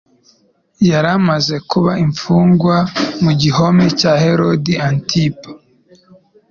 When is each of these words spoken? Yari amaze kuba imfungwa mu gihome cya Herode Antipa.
Yari 0.89 1.09
amaze 1.17 1.55
kuba 1.69 1.91
imfungwa 2.05 2.75
mu 3.23 3.31
gihome 3.41 3.85
cya 3.99 4.13
Herode 4.23 4.73
Antipa. 4.89 5.49